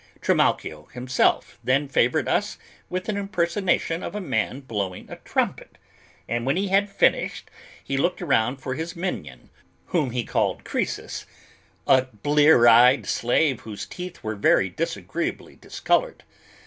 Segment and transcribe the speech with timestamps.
[0.19, 2.57] Trimalchio himself then favored us
[2.89, 5.77] with an impersonation of a man blowing a trumpet,
[6.27, 7.51] and when he had finished,
[7.83, 9.51] he looked around for his minion,
[9.85, 11.27] whom he called Croesus,
[11.85, 16.23] a blear eyed slave whose teeth were very disagreeably discolored.